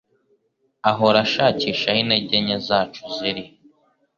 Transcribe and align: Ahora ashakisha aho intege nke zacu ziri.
Ahora 0.91 1.17
ashakisha 1.25 1.87
aho 1.93 1.99
intege 2.03 2.37
nke 2.43 2.57
zacu 2.67 3.01
ziri. 3.15 3.43